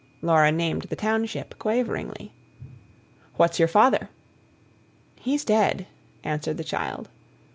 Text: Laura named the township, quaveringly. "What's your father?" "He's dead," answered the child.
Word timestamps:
Laura 0.23 0.51
named 0.51 0.81
the 0.89 0.95
township, 0.95 1.59
quaveringly. 1.59 2.31
"What's 3.35 3.59
your 3.59 3.67
father?" 3.67 4.09
"He's 5.19 5.45
dead," 5.45 5.85
answered 6.23 6.57
the 6.57 6.63
child. 6.63 7.07